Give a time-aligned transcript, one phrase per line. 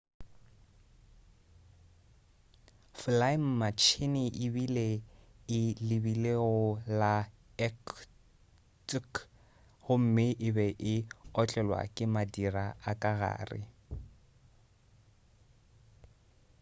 [2.99, 4.63] folaematšhine e be
[5.57, 6.55] e lebile go
[6.99, 7.13] la
[7.65, 9.13] irkutsk
[9.83, 10.95] gomme e be e
[11.39, 13.61] otlelwa ke madira a ka gare